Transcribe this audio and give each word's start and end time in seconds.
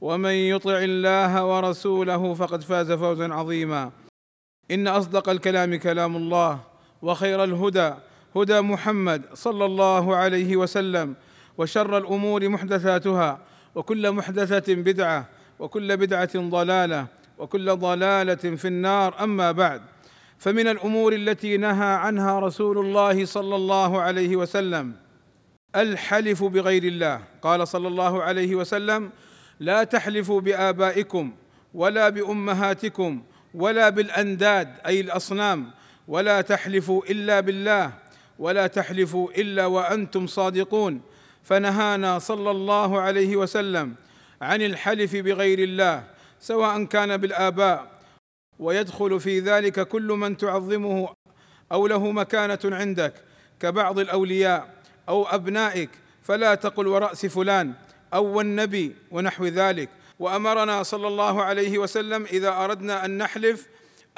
ومن 0.00 0.30
يطع 0.30 0.78
الله 0.78 1.44
ورسوله 1.44 2.34
فقد 2.34 2.62
فاز 2.62 2.92
فوزا 2.92 3.34
عظيما. 3.34 3.90
إن 4.70 4.88
أصدق 4.88 5.28
الكلام 5.28 5.76
كلام 5.76 6.16
الله 6.16 6.60
وخير 7.02 7.44
الهدى 7.44 7.94
هدى 8.36 8.60
محمد 8.60 9.22
صلى 9.34 9.64
الله 9.64 10.16
عليه 10.16 10.56
وسلم 10.56 11.14
وشر 11.58 11.98
الأمور 11.98 12.48
محدثاتها 12.48 13.38
وكل 13.74 14.12
محدثة 14.12 14.74
بدعة 14.74 15.28
وكل 15.58 15.96
بدعة 15.96 16.30
ضلالة 16.36 17.06
وكل 17.38 17.76
ضلالة 17.76 18.34
في 18.34 18.68
النار. 18.68 19.14
أما 19.24 19.52
بعد 19.52 19.82
فمن 20.38 20.68
الأمور 20.68 21.12
التي 21.12 21.56
نهى 21.56 21.94
عنها 21.94 22.40
رسول 22.40 22.78
الله 22.78 23.24
صلى 23.24 23.56
الله 23.56 24.00
عليه 24.00 24.36
وسلم 24.36 24.92
الحلف 25.76 26.44
بغير 26.44 26.84
الله. 26.84 27.20
قال 27.42 27.68
صلى 27.68 27.88
الله 27.88 28.22
عليه 28.22 28.54
وسلم 28.54 29.10
لا 29.60 29.84
تحلفوا 29.84 30.40
بآبائكم 30.40 31.32
ولا 31.74 32.08
بأمهاتكم 32.08 33.22
ولا 33.54 33.88
بالأنداد 33.88 34.74
أي 34.86 35.00
الأصنام. 35.00 35.70
ولا 36.08 36.40
تحلفوا 36.40 37.02
إلا 37.10 37.40
بالله 37.40 37.92
ولا 38.38 38.66
تحلفوا 38.66 39.30
إلا 39.30 39.66
وأنتم 39.66 40.26
صادقون. 40.26 41.00
فنهانا 41.42 42.18
صلى 42.18 42.50
الله 42.50 43.00
عليه 43.00 43.36
وسلم 43.36 43.94
عن 44.42 44.62
الحلف 44.62 45.16
بغير 45.16 45.58
الله 45.58 46.04
سواء 46.40 46.84
كان 46.84 47.16
بالآباء. 47.16 47.90
ويدخل 48.58 49.20
في 49.20 49.40
ذلك 49.40 49.88
كل 49.88 50.08
من 50.08 50.36
تعظمه 50.36 51.08
أو 51.72 51.86
له 51.86 52.10
مكانة 52.10 52.58
عندك 52.64 53.14
كبعض 53.60 53.98
الأولياء 53.98 54.74
أو 55.08 55.24
أبنائك. 55.26 55.90
فلا 56.22 56.54
تقل 56.54 56.86
وراس 56.86 57.26
فلان. 57.26 57.74
أو 58.14 58.24
والنبي 58.36 58.96
ونحو 59.10 59.46
ذلك. 59.46 59.88
وأمرنا 60.18 60.82
صلى 60.82 61.08
الله 61.08 61.42
عليه 61.42 61.78
وسلم 61.78 62.24
إذا 62.24 62.48
أردنا 62.64 63.04
أن 63.04 63.18
نحلف 63.18 63.66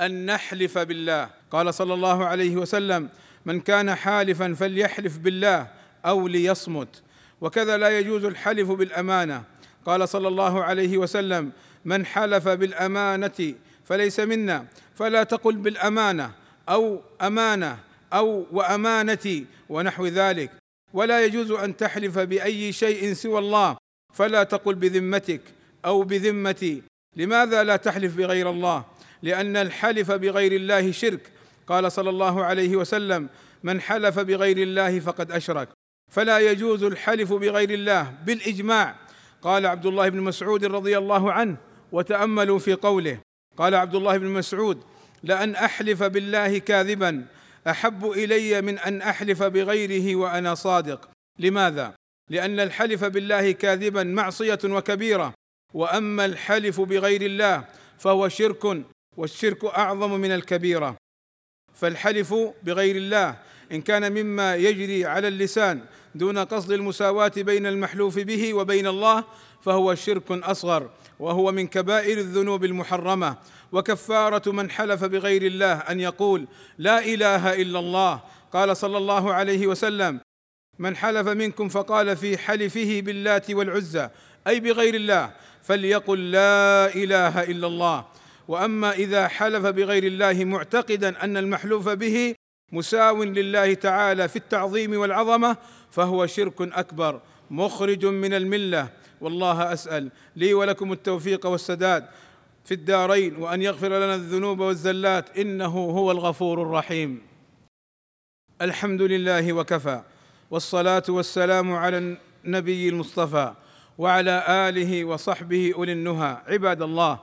أن 0.00 0.26
نحلف 0.26 0.78
بالله. 0.78 1.30
قال 1.50 1.74
صلى 1.74 1.94
الله 1.94 2.24
عليه 2.26 2.56
وسلم 2.56 3.08
من 3.46 3.60
كان 3.60 3.94
حالفا 3.94 4.54
فليحلف 4.54 5.18
بالله 5.18 5.66
أو 6.06 6.28
ليصمت. 6.28 7.02
وكذا 7.40 7.76
لا 7.76 7.98
يجوز 7.98 8.24
الحلف 8.24 8.70
بالأمانة. 8.70 9.42
قال 9.86 10.08
صلى 10.08 10.28
الله 10.28 10.64
عليه 10.64 10.98
وسلم 10.98 11.52
من 11.84 12.06
حلف 12.06 12.48
بالأمانة 12.48 13.54
فليس 13.84 14.20
منا. 14.20 14.66
فلا 14.94 15.22
تقل 15.22 15.56
بالأمانة 15.56 16.30
أو 16.68 17.02
أمانة 17.22 17.78
أو 18.12 18.46
وأمانتي. 18.52 19.46
ونحو 19.68 20.06
ذلك. 20.06 20.50
ولا 20.92 21.24
يجوز 21.24 21.50
أن 21.50 21.76
تحلف 21.76 22.18
بأي 22.18 22.72
شيء 22.72 23.12
سوى 23.12 23.38
الله. 23.38 23.76
فلا 24.12 24.42
تقل 24.42 24.74
بذمتك 24.74 25.40
أو 25.84 26.02
بذمتي. 26.02 26.82
لماذا 27.16 27.64
لا 27.64 27.76
تحلف 27.76 28.16
بغير 28.16 28.50
الله؟ 28.50 28.84
لأن 29.22 29.56
الحلف 29.56 30.12
بغير 30.12 30.52
الله 30.52 30.92
شرك. 30.92 31.32
قال 31.66 31.92
صلى 31.92 32.10
الله 32.10 32.44
عليه 32.44 32.76
وسلم 32.76 33.28
من 33.62 33.80
حلف 33.80 34.18
بغير 34.18 34.58
الله 34.58 35.00
فقد 35.00 35.32
أشرك. 35.32 35.68
فلا 36.12 36.38
يجوز 36.38 36.84
الحلف 36.84 37.32
بغير 37.32 37.70
الله 37.70 38.14
بالإجماع. 38.26 38.96
قال 39.42 39.66
عبد 39.66 39.86
الله 39.86 40.08
بن 40.08 40.20
مسعود 40.20 40.64
رضي 40.64 40.98
الله 40.98 41.32
عنه 41.32 41.56
وتأملوا 41.92 42.58
في 42.58 42.74
قوله. 42.74 43.18
قال 43.56 43.74
عبد 43.74 43.94
الله 43.94 44.16
بن 44.16 44.26
مسعود 44.26 44.82
لأن 45.22 45.54
أحلف 45.54 46.02
بالله 46.02 46.58
كاذبا 46.58 47.26
أحب 47.68 48.10
إلي 48.10 48.62
من 48.62 48.78
أن 48.78 49.02
أحلف 49.02 49.42
بغيره 49.42 50.16
وأنا 50.16 50.54
صادق. 50.54 51.08
لماذا؟ 51.38 51.94
لأن 52.30 52.60
الحلف 52.60 53.04
بالله 53.04 53.52
كاذبا 53.52 54.02
معصية 54.02 54.58
وكبيرة. 54.64 55.34
وأما 55.74 56.24
الحلف 56.24 56.80
بغير 56.80 57.22
الله 57.22 57.64
فهو 57.98 58.28
شرك 58.28 58.84
والشرك 59.16 59.64
أعظم 59.64 60.20
من 60.20 60.32
الكبيرة. 60.32 60.96
فالحلف 61.74 62.34
بغير 62.62 62.96
الله 62.96 63.36
إن 63.72 63.80
كان 63.80 64.12
مما 64.12 64.56
يجري 64.56 65.06
على 65.06 65.28
اللسان 65.28 65.80
دون 66.14 66.38
قصد 66.38 66.72
المساواة 66.72 67.32
بين 67.36 67.66
المحلوف 67.66 68.18
به 68.18 68.54
وبين 68.54 68.86
الله 68.86 69.24
فهو 69.62 69.94
شرك 69.94 70.30
أصغر 70.30 70.90
وهو 71.18 71.52
من 71.52 71.66
كبائر 71.66 72.18
الذنوب 72.18 72.64
المحرمة. 72.64 73.36
وكفارة 73.72 74.50
من 74.52 74.70
حلف 74.70 75.04
بغير 75.04 75.42
الله 75.42 75.72
أن 75.72 76.00
يقول 76.00 76.46
لا 76.78 76.98
إله 77.04 77.62
إلا 77.62 77.78
الله. 77.78 78.20
قال 78.52 78.76
صلى 78.76 78.98
الله 78.98 79.32
عليه 79.32 79.66
وسلم 79.66 80.20
من 80.80 80.96
حلف 80.96 81.28
منكم 81.28 81.68
فقال 81.68 82.16
في 82.16 82.38
حلفه 82.38 83.00
باللات 83.00 83.50
والعزى 83.50 84.08
أي 84.46 84.60
بغير 84.60 84.94
الله 84.94 85.30
فليقل 85.62 86.30
لا 86.30 86.94
إله 86.94 87.42
إلا 87.42 87.66
الله. 87.66 88.04
وأما 88.48 88.92
إذا 88.92 89.28
حلف 89.28 89.66
بغير 89.66 90.04
الله 90.04 90.44
معتقدا 90.44 91.24
أن 91.24 91.36
المحلوف 91.36 91.88
به 91.88 92.34
مساو 92.72 93.24
لله 93.24 93.74
تعالى 93.74 94.28
في 94.28 94.36
التعظيم 94.36 95.00
والعظمة 95.00 95.56
فهو 95.90 96.26
شرك 96.26 96.60
أكبر 96.60 97.20
مخرج 97.50 98.06
من 98.06 98.34
الملة. 98.34 98.88
والله 99.20 99.72
أسأل 99.72 100.10
لي 100.36 100.54
ولكم 100.54 100.92
التوفيق 100.92 101.46
والسداد 101.46 102.06
في 102.64 102.74
الدارين 102.74 103.36
وأن 103.36 103.62
يغفر 103.62 103.88
لنا 103.88 104.14
الذنوب 104.14 104.60
والزلات 104.60 105.38
إنه 105.38 105.78
هو 105.78 106.10
الغفور 106.10 106.62
الرحيم. 106.62 107.22
الحمد 108.62 109.02
لله 109.02 109.52
وكفى. 109.52 110.02
والصلاة 110.50 111.02
والسلام 111.08 111.72
على 111.72 112.16
النبي 112.44 112.88
المصطفى 112.88 113.54
وعلى 113.98 114.44
آله 114.48 115.04
وصحبه 115.04 115.72
أولي 115.76 115.92
النهى. 115.92 116.42
عباد 116.46 116.82
الله 116.82 117.20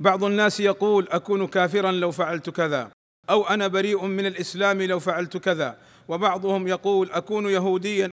بعض 0.00 0.24
الناس 0.24 0.60
يقول 0.60 1.08
أكون 1.10 1.46
كافرا 1.46 1.92
لو 1.92 2.10
فعلت 2.10 2.50
كذا 2.50 2.90
أو 3.30 3.46
أنا 3.46 3.66
بريء 3.66 4.04
من 4.04 4.26
الإسلام 4.26 4.82
لو 4.82 4.98
فعلت 4.98 5.36
كذا. 5.36 5.78
وبعضهم 6.08 6.68
يقول 6.68 7.10
أكون 7.10 7.46
يهوديا 7.46 8.10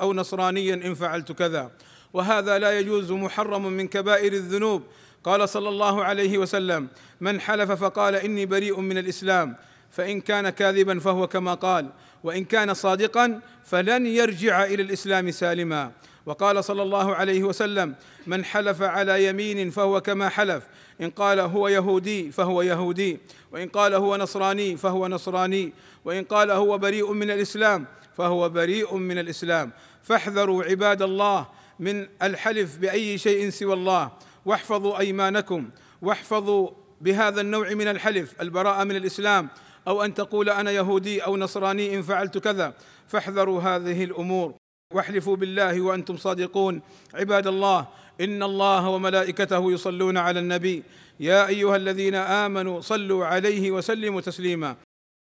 أو 0.00 0.12
نصرانيا 0.12 0.74
إن 0.74 0.94
فعلت 0.94 1.32
كذا. 1.32 1.70
وهذا 2.12 2.58
لا 2.58 2.78
يجوز 2.78 3.12
محرم 3.12 3.66
من 3.66 3.88
كبائر 3.88 4.32
الذنوب. 4.32 4.82
قال 5.24 5.48
صلى 5.48 5.68
الله 5.68 6.04
عليه 6.04 6.38
وسلم 6.38 6.88
من 7.20 7.40
حلف 7.40 7.72
فقال 7.72 8.14
إني 8.14 8.46
بريء 8.46 8.80
من 8.80 8.98
الإسلام. 8.98 9.56
فإن 9.90 10.20
كان 10.20 10.50
كاذبا 10.50 10.98
فهو 10.98 11.26
كما 11.26 11.54
قال 11.54 11.90
وإن 12.24 12.44
كان 12.44 12.74
صادقا 12.74 13.40
فلن 13.64 14.06
يرجع 14.06 14.64
إلى 14.64 14.82
الإسلام 14.82 15.30
سالما. 15.30 15.92
وقال 16.26 16.64
صلى 16.64 16.82
الله 16.82 17.14
عليه 17.14 17.42
وسلم 17.42 17.94
من 18.26 18.44
حلف 18.44 18.82
على 18.82 19.26
يمين 19.26 19.70
فهو 19.70 20.00
كما 20.00 20.28
حلف 20.28 20.64
إن 21.00 21.10
قال 21.10 21.40
هو 21.40 21.68
يهودي 21.68 22.30
فهو 22.30 22.62
يهودي 22.62 23.18
وإن 23.52 23.68
قال 23.68 23.94
هو 23.94 24.16
نصراني 24.16 24.76
فهو 24.76 25.08
نصراني 25.08 25.72
وإن 26.04 26.24
قال 26.24 26.50
هو 26.50 26.78
بريء 26.78 27.12
من 27.12 27.30
الإسلام 27.30 27.86
فهو 28.16 28.48
بريء 28.48 28.96
من 28.96 29.18
الإسلام. 29.18 29.72
فاحذروا 30.02 30.64
عباد 30.64 31.02
الله 31.02 31.46
من 31.80 32.06
الحلف 32.22 32.76
بأي 32.76 33.18
شيء 33.18 33.50
سوى 33.50 33.74
الله. 33.74 34.10
واحفظوا 34.46 34.98
أيمانكم 34.98 35.68
واحفظوا 36.02 36.70
بهذا 37.00 37.40
النوع 37.40 37.70
من 37.70 37.88
الحلف 37.88 38.34
البراءة 38.40 38.84
من 38.84 38.96
الإسلام. 38.96 39.48
أو 39.88 40.02
أن 40.02 40.14
تقول 40.14 40.50
أنا 40.50 40.70
يهودي 40.70 41.24
أو 41.24 41.36
نصراني 41.36 41.94
إن 41.94 42.02
فعلت 42.02 42.38
كذا. 42.38 42.74
فاحذروا 43.06 43.60
هذه 43.60 44.04
الأمور. 44.04 44.54
واحلفوا 44.94 45.36
بالله 45.36 45.80
وأنتم 45.80 46.16
صادقون. 46.16 46.82
عباد 47.14 47.46
الله 47.46 47.86
إن 48.20 48.42
الله 48.42 48.88
وملائكته 48.88 49.72
يصلون 49.72 50.16
على 50.16 50.40
النبي. 50.40 50.82
يا 51.20 51.46
أيها 51.46 51.76
الذين 51.76 52.14
آمنوا 52.14 52.80
صلوا 52.80 53.26
عليه 53.26 53.70
وسلموا 53.70 54.20
تسليما. 54.20 54.76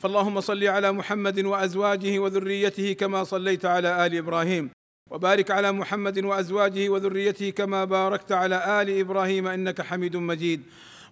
فاللهم 0.00 0.40
صل 0.40 0.64
على 0.64 0.92
محمد 0.92 1.44
وأزواجه 1.44 2.18
وذريته 2.18 2.92
كما 2.92 3.24
صليت 3.24 3.64
على 3.64 4.06
آل 4.06 4.16
إبراهيم. 4.16 4.70
وبارك 5.10 5.50
على 5.50 5.72
محمد 5.72 6.24
وأزواجه 6.24 6.88
وذريته 6.88 7.50
كما 7.50 7.84
باركت 7.84 8.32
على 8.32 8.82
آل 8.82 9.00
إبراهيم 9.00 9.46
إنك 9.46 9.82
حميد 9.82 10.16
مجيد. 10.16 10.62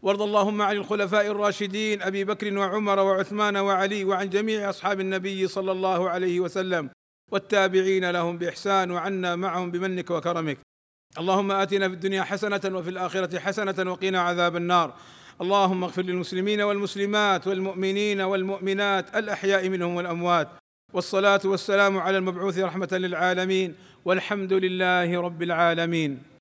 وارض 0.06 0.22
اللهم 0.22 0.62
عن 0.62 0.76
الخلفاء 0.76 1.26
الراشدين 1.26 2.02
أبي 2.02 2.24
بكر 2.24 2.58
وعمر 2.58 2.98
وعثمان 2.98 3.56
وعلي 3.56 4.04
وعن 4.04 4.30
جميع 4.30 4.70
أصحاب 4.70 5.00
النبي 5.00 5.48
صلى 5.48 5.72
الله 5.72 6.10
عليه 6.10 6.40
وسلم. 6.40 6.90
والتابعين 7.32 8.10
لهم 8.10 8.38
بإحسان 8.38 8.90
وعنا 8.90 9.36
معهم 9.36 9.70
بمنك 9.70 10.10
وكرمك. 10.10 10.58
اللهم 11.18 11.52
آتنا 11.52 11.88
في 11.88 11.94
الدنيا 11.94 12.22
حسنة 12.22 12.60
وفي 12.64 12.90
الآخرة 12.90 13.38
حسنة 13.38 13.90
وقنا 13.90 14.20
عذاب 14.20 14.56
النار. 14.56 14.94
اللهم 15.40 15.84
اغفر 15.84 16.02
للمسلمين 16.02 16.60
والمسلمات 16.60 17.46
والمؤمنين 17.46 18.20
والمؤمنات 18.20 19.16
الأحياء 19.16 19.68
منهم 19.68 19.94
والأموات. 19.94 20.48
والصلاة 20.92 21.40
والسلام 21.44 21.98
على 21.98 22.18
المبعوث 22.18 22.58
رحمة 22.58 22.88
للعالمين. 22.92 23.74
والحمد 24.04 24.52
لله 24.52 25.20
رب 25.20 25.42
العالمين. 25.42 26.35